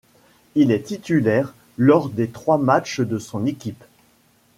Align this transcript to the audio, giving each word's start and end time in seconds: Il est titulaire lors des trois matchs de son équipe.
Il 0.55 0.71
est 0.71 0.81
titulaire 0.81 1.53
lors 1.77 2.09
des 2.09 2.27
trois 2.27 2.57
matchs 2.57 3.01
de 3.01 3.19
son 3.19 3.45
équipe. 3.45 3.83